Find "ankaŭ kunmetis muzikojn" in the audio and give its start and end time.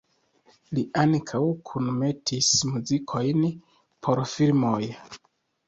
1.01-3.47